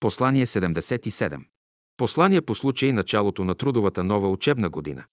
Послание 0.00 0.46
77. 0.46 1.44
Послание 1.96 2.40
по 2.40 2.54
случай 2.54 2.92
началото 2.92 3.44
на 3.44 3.54
трудовата 3.54 4.04
нова 4.04 4.30
учебна 4.30 4.70
година. 4.70 5.04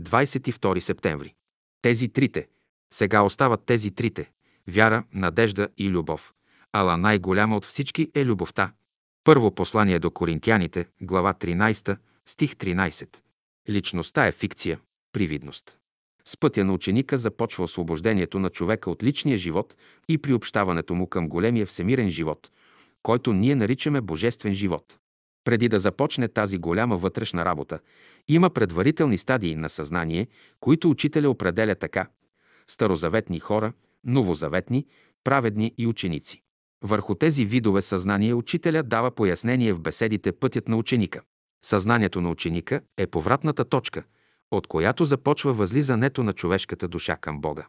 22 0.00 0.80
септември. 0.80 1.34
Тези 1.82 2.08
трите. 2.08 2.48
Сега 2.92 3.22
остават 3.22 3.64
тези 3.66 3.90
трите. 3.90 4.30
Вяра, 4.68 5.04
надежда 5.14 5.68
и 5.78 5.88
любов. 5.88 6.34
Ала 6.72 6.96
най-голяма 6.96 7.56
от 7.56 7.64
всички 7.64 8.10
е 8.14 8.24
любовта. 8.24 8.72
Първо 9.24 9.54
послание 9.54 9.98
до 9.98 10.10
Коринтияните, 10.10 10.86
глава 11.00 11.34
13, 11.34 11.96
стих 12.26 12.52
13. 12.52 13.16
Личността 13.68 14.26
е 14.26 14.32
фикция, 14.32 14.80
привидност. 15.12 15.78
С 16.24 16.36
пътя 16.36 16.64
на 16.64 16.72
ученика 16.72 17.18
започва 17.18 17.64
освобождението 17.64 18.38
на 18.38 18.50
човека 18.50 18.90
от 18.90 19.02
личния 19.02 19.38
живот 19.38 19.74
и 20.08 20.18
приобщаването 20.18 20.94
му 20.94 21.06
към 21.06 21.28
големия 21.28 21.66
всемирен 21.66 22.10
живот, 22.10 22.50
който 23.02 23.32
ние 23.32 23.54
наричаме 23.54 24.00
Божествен 24.00 24.54
живот. 24.54 24.98
Преди 25.44 25.68
да 25.68 25.78
започне 25.78 26.28
тази 26.28 26.58
голяма 26.58 26.96
вътрешна 26.96 27.44
работа, 27.44 27.78
има 28.28 28.50
предварителни 28.50 29.18
стадии 29.18 29.56
на 29.56 29.68
съзнание, 29.68 30.26
които 30.60 30.90
учителя 30.90 31.30
определя 31.30 31.74
така– 31.74 32.08
старозаветни 32.68 33.40
хора, 33.40 33.72
новозаветни, 34.04 34.86
праведни 35.24 35.74
и 35.78 35.86
ученици. 35.86 36.42
Върху 36.84 37.14
тези 37.14 37.44
видове 37.44 37.82
съзнание 37.82 38.34
учителя 38.34 38.82
дава 38.82 39.10
пояснение 39.10 39.72
в 39.72 39.80
беседите 39.80 40.32
Пътят 40.32 40.68
на 40.68 40.76
ученика. 40.76 41.20
Съзнанието 41.64 42.20
на 42.20 42.30
ученика 42.30 42.80
е 42.96 43.06
повратната 43.06 43.64
точка, 43.64 44.02
от 44.50 44.66
която 44.66 45.04
започва 45.04 45.52
възлизането 45.52 46.22
на 46.22 46.32
човешката 46.32 46.88
душа 46.88 47.16
към 47.16 47.40
Бога. 47.40 47.66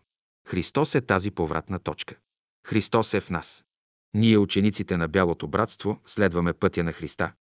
Христос 0.47 0.95
е 0.95 1.01
тази 1.01 1.31
повратна 1.31 1.79
точка. 1.79 2.15
Христос 2.67 3.13
е 3.13 3.19
в 3.19 3.29
нас. 3.29 3.65
Ние, 4.13 4.37
учениците 4.37 4.97
на 4.97 5.07
Бялото 5.07 5.47
братство, 5.47 5.99
следваме 6.05 6.53
пътя 6.53 6.83
на 6.83 6.93
Христа. 6.93 7.33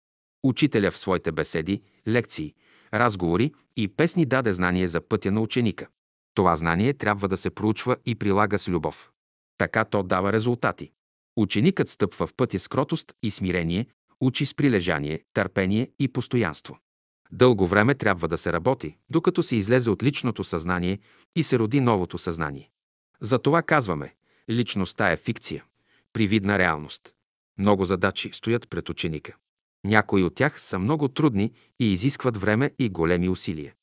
Учителя 0.43 0.91
в 0.91 0.99
своите 0.99 1.33
беседи, 1.33 1.83
лекции, 2.09 2.55
разговори 2.95 3.53
и 3.77 3.89
песни 3.89 4.27
даде 4.27 4.53
знание 4.53 4.89
за 4.89 5.01
пътя 5.01 5.31
на 5.31 5.41
ученика. 5.41 5.87
Това 6.35 6.57
знание 6.57 6.95
трябва 6.95 7.29
да 7.29 7.37
се 7.37 7.51
проучва 7.51 7.97
и 8.07 8.15
прилага 8.15 8.59
с 8.59 8.69
любов. 8.69 9.11
Така 9.59 9.85
то 9.85 10.03
дава 10.03 10.33
резултати. 10.33 10.91
Ученикът 11.37 11.89
стъпва 11.89 12.27
в 12.27 12.35
пътя 12.35 12.59
с 12.59 12.69
кротост 12.69 13.13
и 13.23 13.31
смирение, 13.31 13.87
учи 14.21 14.47
с 14.47 14.55
прилежание, 14.55 15.23
търпение 15.33 15.89
и 15.99 16.09
постоянство. 16.09 16.79
Дълго 17.33 17.67
време 17.67 17.95
трябва 17.95 18.29
да 18.29 18.39
се 18.39 18.53
работи, 18.53 18.97
докато 19.11 19.43
се 19.43 19.57
излезе 19.57 19.91
от 19.91 20.03
личното 20.03 20.45
съзнание 20.45 20.99
и 21.37 21.43
се 21.43 21.59
роди 21.59 21.81
новото 21.81 22.19
съзнание. 22.19 22.71
Затова 23.21 23.63
казваме, 23.63 24.15
личността 24.51 25.13
е 25.13 25.17
фикция, 25.17 25.65
привидна 26.13 26.59
реалност. 26.59 27.15
Много 27.59 27.85
задачи 27.85 28.31
стоят 28.33 28.69
пред 28.71 28.89
ученика. 28.89 29.37
Някои 29.85 30.23
от 30.23 30.35
тях 30.35 30.61
са 30.61 30.79
много 30.79 31.09
трудни 31.09 31.53
и 31.81 31.93
изискват 31.93 32.37
време 32.37 32.71
и 32.79 32.89
големи 32.89 33.29
усилия. 33.29 33.75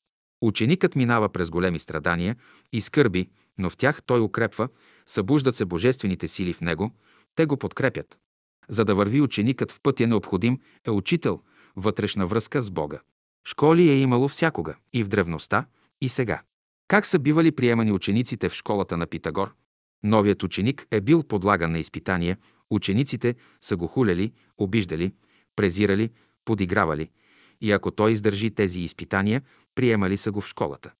Ученикът 0.42 0.96
минава 0.96 1.28
през 1.28 1.50
големи 1.50 1.78
страдания 1.78 2.36
и 2.72 2.80
скърби, 2.80 3.30
но 3.58 3.70
в 3.70 3.76
тях 3.76 4.02
той 4.02 4.20
укрепва, 4.20 4.68
събуждат 5.06 5.56
се 5.56 5.64
божествените 5.64 6.28
сили 6.28 6.52
в 6.52 6.60
него, 6.60 6.90
те 7.34 7.46
го 7.46 7.56
подкрепят. 7.56 8.18
За 8.68 8.84
да 8.84 8.94
върви 8.94 9.20
ученикът 9.20 9.72
в 9.72 9.80
пътя 9.82 10.06
необходим 10.06 10.58
е 10.86 10.90
учител, 10.90 11.40
вътрешна 11.76 12.26
връзка 12.26 12.62
с 12.62 12.70
Бога. 12.70 13.00
Школи 13.46 13.90
е 13.90 14.00
имало 14.00 14.28
всякога, 14.28 14.76
и 14.92 15.04
в 15.04 15.08
древността, 15.08 15.66
и 16.00 16.08
сега. 16.08 16.42
Как 16.88 17.06
са 17.06 17.18
бивали 17.18 17.52
приемани 17.52 17.92
учениците 17.92 18.48
в 18.48 18.54
школата 18.54 18.96
на 18.96 19.06
Питагор? 19.06 19.54
Новият 20.02 20.42
ученик 20.42 20.86
е 20.90 21.00
бил 21.00 21.22
подлаган 21.22 21.72
на 21.72 21.78
изпитания, 21.78 22.38
учениците 22.70 23.34
са 23.60 23.76
го 23.76 23.86
хуляли, 23.86 24.32
обиждали, 24.58 25.12
презирали, 25.56 26.10
подигравали 26.44 27.10
и 27.60 27.72
ако 27.72 27.90
той 27.90 28.12
издържи 28.12 28.50
тези 28.50 28.80
изпитания, 28.80 29.42
приемали 29.74 30.16
са 30.16 30.32
го 30.32 30.40
в 30.40 30.48
школата. 30.48 30.92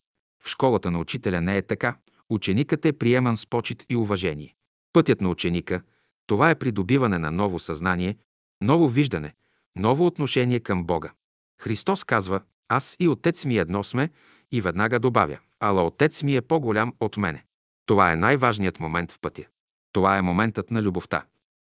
В 0.44 0.48
школата 0.48 0.90
на 0.90 0.98
учителя 0.98 1.40
не 1.40 1.56
е 1.56 1.62
така. 1.62 1.96
Ученикът 2.30 2.84
е 2.84 2.92
приеман 2.92 3.36
с 3.36 3.46
почет 3.46 3.86
и 3.88 3.96
уважение. 3.96 4.54
Пътят 4.92 5.20
на 5.20 5.28
ученика– 5.28 5.82
това 6.30 6.50
е 6.50 6.54
придобиване 6.54 7.18
на 7.18 7.30
ново 7.30 7.58
съзнание, 7.58 8.16
ново 8.60 8.88
виждане, 8.88 9.34
ново 9.76 10.06
отношение 10.06 10.60
към 10.60 10.84
Бога. 10.84 11.12
Христос 11.60 12.04
казва, 12.04 12.40
аз 12.68 12.96
и 13.00 13.08
Отец 13.08 13.44
ми 13.44 13.58
едно 13.58 13.84
сме 13.84 14.10
и 14.52 14.60
веднага 14.60 14.98
добавя, 14.98 15.38
ала 15.60 15.86
Отец 15.86 16.22
ми 16.22 16.36
е 16.36 16.40
по-голям 16.40 16.92
от 17.00 17.16
мене. 17.16 17.44
Това 17.90 18.12
е 18.12 18.16
най-важният 18.16 18.80
момент 18.80 19.12
в 19.12 19.20
пътя. 19.20 19.44
Това 19.92 20.18
е 20.18 20.22
моментът 20.22 20.70
на 20.70 20.82
любовта. 20.82 21.24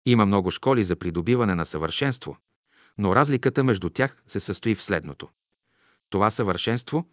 Има 0.06 0.26
много 0.26 0.52
школи 0.52 0.84
за 0.84 0.96
придобиване 0.96 1.56
на 1.56 1.66
съвършенство, 1.66 2.38
но 2.98 3.16
разликата 3.16 3.64
между 3.64 3.90
тях 3.90 4.24
се 4.28 4.40
състои 4.40 4.76
в 4.76 4.84
следното. 4.84 5.30
Това 6.10 6.32
съвършенство, 6.32 7.06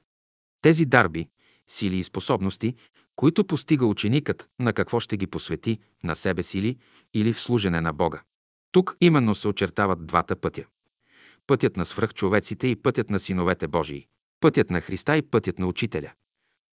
тези 0.62 0.86
дарби, 0.86 1.28
сили 1.68 1.96
и 1.96 2.04
способности, 2.04 2.74
които 3.16 3.46
постига 3.46 3.86
ученикът, 3.86 4.48
на 4.58 4.72
какво 4.72 5.00
ще 5.00 5.16
ги 5.16 5.26
посвети, 5.26 5.78
на 6.04 6.16
себе 6.16 6.42
сили 6.42 6.78
или 7.14 7.32
в 7.32 7.40
служене 7.40 7.80
на 7.80 7.92
Бога. 7.92 8.22
Тук 8.72 8.96
именно 9.00 9.34
се 9.34 9.48
очертават 9.48 10.06
двата 10.06 10.36
пътя. 10.36 10.64
Пътят 11.46 11.76
на 11.76 11.86
свръхчовеците 11.86 12.66
и 12.66 12.76
пътят 12.76 13.10
на 13.10 13.20
синовете 13.20 13.68
Божии. 13.68 14.06
Пътят 14.40 14.70
на 14.70 14.80
Христа 14.80 15.16
и 15.16 15.22
пътят 15.22 15.58
на 15.58 15.66
Учителя. 15.66 16.12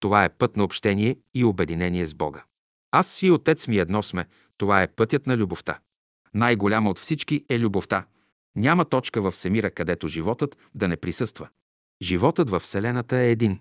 Това 0.03 0.25
е 0.25 0.29
път 0.29 0.57
на 0.57 0.63
общение 0.63 1.17
и 1.33 1.43
обединение 1.43 2.05
с 2.05 2.13
Бога. 2.13 2.43
Аз 2.91 3.21
и 3.21 3.31
Отец 3.31 3.67
ми 3.67 3.77
едно 3.77 4.03
сме. 4.03 4.25
Това 4.57 4.83
е 4.83 4.87
пътят 4.87 5.27
на 5.27 5.37
любовта. 5.37 5.79
Най-голяма 6.33 6.89
от 6.89 6.99
всички 6.99 7.45
е 7.49 7.59
любовта. 7.59 8.05
Няма 8.55 8.85
точка 8.85 9.21
във 9.21 9.33
Всемира, 9.33 9.71
където 9.71 10.07
животът 10.07 10.57
да 10.75 10.87
не 10.87 10.97
присъства. 10.97 11.49
Животът 12.01 12.49
във 12.49 12.63
Вселената 12.63 13.17
е 13.17 13.31
един. 13.31 13.59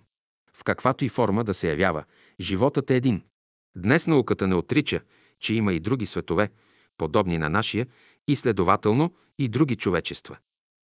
В 0.52 0.64
каквато 0.64 1.04
и 1.04 1.08
форма 1.08 1.44
да 1.44 1.54
се 1.54 1.68
явява, 1.68 2.04
животът 2.40 2.90
е 2.90 2.96
един. 2.96 3.22
Днес 3.76 4.06
науката 4.06 4.46
не 4.46 4.54
отрича, 4.54 5.00
че 5.40 5.54
има 5.54 5.72
и 5.72 5.80
други 5.80 6.06
светове, 6.06 6.50
подобни 6.98 7.38
на 7.38 7.48
нашия, 7.48 7.86
и 8.28 8.36
следователно 8.36 9.14
и 9.38 9.48
други 9.48 9.76
човечества. 9.76 10.38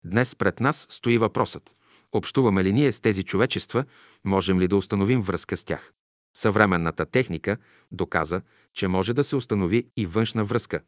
Днес 0.05 0.37
пред 0.37 0.61
нас 0.61 0.87
стои 0.91 1.19
въпросът. 1.19 1.75
Общуваме 2.13 2.65
ли 2.65 2.73
ние 2.73 2.93
с 2.93 3.01
тези 3.01 3.23
човечества, 3.23 3.85
можем 4.25 4.61
ли 4.61 4.69
да 4.69 4.77
установим 4.77 5.23
връзка 5.23 5.57
с 5.57 5.65
тях? 5.65 5.93
Съвременната 6.37 7.07
техника 7.07 7.57
доказа, 7.93 8.41
че 8.75 8.89
може 8.89 9.15
да 9.15 9.25
се 9.25 9.37
установи 9.37 9.87
и 9.97 10.07
външна 10.07 10.45
връзка. 10.45 10.81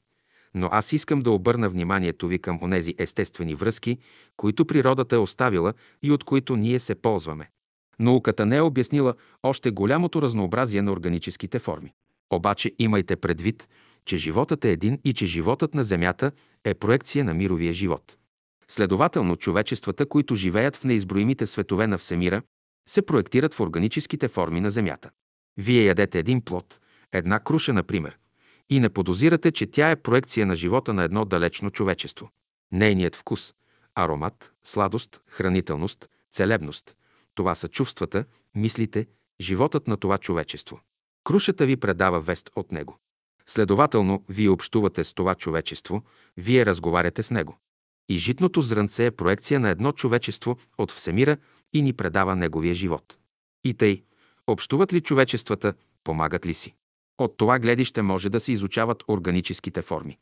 Но 0.54 0.68
аз 0.72 0.92
искам 0.92 1.20
да 1.20 1.30
обърна 1.30 1.68
вниманието 1.68 2.28
ви 2.28 2.38
към 2.38 2.58
онези 2.62 2.94
естествени 2.98 3.54
връзки, 3.54 3.98
които 4.36 4.64
природата 4.64 5.16
е 5.16 5.18
оставила 5.18 5.74
и 6.02 6.12
от 6.12 6.24
които 6.24 6.56
ние 6.56 6.78
се 6.78 6.94
ползваме. 6.94 7.50
Науката 7.98 8.46
не 8.46 8.56
е 8.56 8.60
обяснила 8.60 9.14
още 9.42 9.70
голямото 9.70 10.22
разнообразие 10.22 10.82
на 10.82 10.92
органическите 10.92 11.58
форми. 11.58 11.92
Обаче 12.30 12.72
имайте 12.78 13.16
предвид, 13.16 13.68
че 14.04 14.16
животът 14.16 14.64
е 14.64 14.70
един 14.70 15.00
и 15.04 15.14
че 15.14 15.26
животът 15.26 15.74
на 15.74 15.84
Земята 15.84 16.32
е 16.64 16.74
проекция 16.74 17.24
на 17.24 17.34
мировия 17.34 17.72
живот. 17.72 18.16
Следователно, 18.70 19.36
човечествата, 19.36 20.06
които 20.06 20.34
живеят 20.34 20.76
в 20.76 20.84
неизброимите 20.84 21.46
светове 21.46 21.86
на 21.86 21.98
Всемира, 21.98 22.42
се 22.88 23.02
проектират 23.02 23.54
в 23.54 23.60
органическите 23.60 24.28
форми 24.28 24.60
на 24.60 24.70
Земята. 24.70 25.10
Вие 25.56 25.84
ядете 25.84 26.18
един 26.18 26.44
плод, 26.44 26.80
една 27.12 27.40
круша, 27.40 27.72
например, 27.72 28.18
и 28.70 28.80
не 28.80 28.88
подозирате, 28.88 29.52
че 29.52 29.66
тя 29.66 29.90
е 29.90 30.02
проекция 30.02 30.46
на 30.46 30.56
живота 30.56 30.92
на 30.92 31.02
едно 31.02 31.24
далечно 31.24 31.70
човечество. 31.70 32.30
Нейният 32.72 33.16
вкус, 33.16 33.54
аромат, 33.94 34.52
сладост, 34.64 35.20
хранителност, 35.26 36.08
целебност– 36.32 36.96
това 37.34 37.54
са 37.54 37.68
чувствата, 37.68 38.24
мислите, 38.54 39.06
животът 39.40 39.86
на 39.86 39.96
това 39.96 40.18
човечество. 40.18 40.80
Крушата 41.24 41.66
ви 41.66 41.76
предава 41.76 42.20
вест 42.20 42.50
от 42.56 42.72
него. 42.72 42.98
Следователно, 43.46 44.24
вие 44.28 44.48
общувате 44.48 45.04
с 45.04 45.14
това 45.14 45.34
човечество, 45.34 46.02
вие 46.36 46.66
разговаряте 46.66 47.22
с 47.22 47.30
него. 47.30 47.58
И 48.10 48.18
житното 48.18 48.62
зрънце 48.62 49.06
е 49.06 49.10
проекция 49.10 49.60
на 49.60 49.68
едно 49.68 49.92
човечество 49.92 50.58
от 50.78 50.92
Всемира 50.92 51.36
и 51.72 51.82
ни 51.82 51.92
предава 51.92 52.36
неговия 52.36 52.74
живот. 52.74 53.18
И 53.64 53.74
тъй, 53.74 54.02
общуват 54.46 54.92
ли 54.92 55.00
човечествата, 55.00 55.74
помагат 56.04 56.46
ли 56.46 56.54
си? 56.54 56.74
От 57.18 57.36
това 57.36 57.58
гледище 57.58 58.02
може 58.02 58.28
да 58.28 58.40
се 58.40 58.52
изучават 58.52 59.04
органическите 59.08 59.82
форми. 59.82 60.18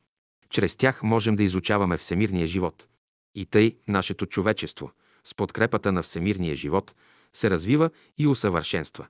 Чрез 0.50 0.76
тях 0.76 1.02
можем 1.02 1.36
да 1.36 1.42
изучаваме 1.42 1.96
всемирния 1.96 2.46
живот. 2.46 2.88
И 3.34 3.46
тъй 3.46 3.76
нашето 3.88 4.26
човечество, 4.26 4.92
с 5.24 5.34
подкрепата 5.34 5.92
на 5.92 6.02
всемирния 6.02 6.54
живот, 6.54 6.94
се 7.32 7.50
развива 7.50 7.90
и 8.18 8.26
усъвършенства. 8.26 9.06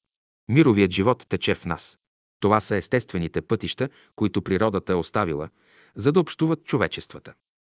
Мировият 0.49 0.91
живот 0.91 1.27
тече 1.29 1.55
в 1.55 1.65
нас. 1.65 1.99
Това 2.41 2.61
са 2.61 2.77
естествените 2.77 3.43
пътища, 3.43 3.89
които 4.17 4.43
природата 4.43 4.93
е 4.93 4.97
оставила, 4.97 5.49
за 5.97 6.13
да 6.13 6.21
общуват 6.21 6.65
човечествата. 6.65 7.35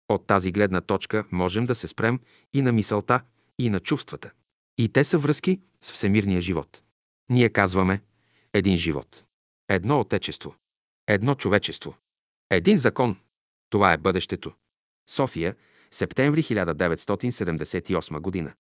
От 0.09 0.27
тази 0.27 0.53
гледна 0.53 0.81
точка 0.81 1.25
можем 1.33 1.67
да 1.67 1.75
се 1.75 1.89
спрем 1.89 2.21
и 2.53 2.63
на 2.63 2.73
мисълта, 2.73 3.21
и 3.59 3.71
на 3.71 3.81
чувствата. 3.81 4.31
И 4.79 4.89
те 4.89 5.05
са 5.05 5.19
връзки 5.19 5.61
с 5.81 5.93
всемирния 5.93 6.41
живот. 6.41 6.83
Ние 7.31 7.49
казваме 7.49 8.03
един 8.53 8.77
живот, 8.77 9.25
едно 9.69 10.01
отечество, 10.01 10.55
едно 11.09 11.35
човечество, 11.35 11.95
един 12.51 12.79
закон. 12.79 13.17
Това 13.71 13.93
е 13.93 13.99
бъдещето. 13.99 14.53
София, 15.11 15.57
Септември 15.91 16.43
1978 16.43 18.21
година. 18.21 18.55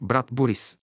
Брат 0.00 0.26
Борис. 0.32 0.78